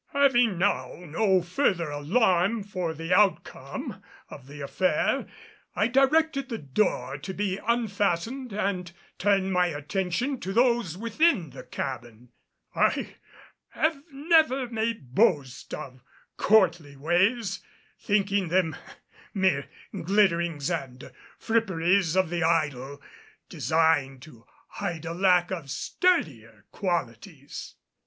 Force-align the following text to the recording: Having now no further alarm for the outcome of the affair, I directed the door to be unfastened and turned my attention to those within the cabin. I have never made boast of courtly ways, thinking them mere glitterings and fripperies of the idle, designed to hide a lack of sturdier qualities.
Having 0.13 0.57
now 0.57 0.93
no 0.95 1.43
further 1.43 1.91
alarm 1.91 2.63
for 2.63 2.91
the 2.91 3.13
outcome 3.13 4.01
of 4.31 4.47
the 4.47 4.59
affair, 4.61 5.27
I 5.75 5.89
directed 5.89 6.49
the 6.49 6.57
door 6.57 7.19
to 7.19 7.33
be 7.35 7.59
unfastened 7.67 8.51
and 8.51 8.91
turned 9.19 9.53
my 9.53 9.67
attention 9.67 10.39
to 10.39 10.53
those 10.53 10.97
within 10.97 11.51
the 11.51 11.61
cabin. 11.61 12.29
I 12.73 13.17
have 13.73 14.01
never 14.11 14.67
made 14.69 15.13
boast 15.13 15.71
of 15.75 16.01
courtly 16.35 16.95
ways, 16.95 17.61
thinking 17.99 18.47
them 18.47 18.75
mere 19.35 19.69
glitterings 19.93 20.71
and 20.71 21.11
fripperies 21.37 22.15
of 22.15 22.31
the 22.31 22.41
idle, 22.41 23.03
designed 23.49 24.23
to 24.23 24.47
hide 24.67 25.05
a 25.05 25.13
lack 25.13 25.51
of 25.51 25.69
sturdier 25.69 26.65
qualities. 26.71 27.75